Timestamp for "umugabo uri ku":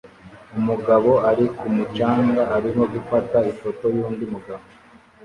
0.59-1.65